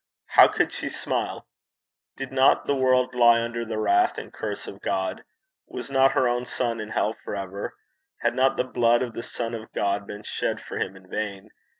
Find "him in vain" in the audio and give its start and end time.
10.79-11.51